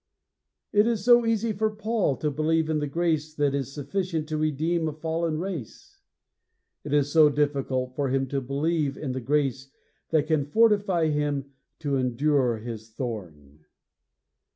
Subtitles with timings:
[0.73, 4.35] It is so easy for Paul to believe in the grace that is sufficient to
[4.39, 5.99] redeem a fallen race:
[6.83, 9.69] it is so difficult for him to believe in the grace
[10.09, 11.51] that can fortify him
[11.81, 13.65] to endure his thorn!